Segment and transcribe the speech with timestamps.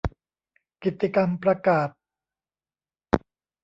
[0.81, 1.89] กิตติกรรมประกาศ